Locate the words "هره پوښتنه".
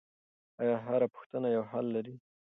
0.85-1.47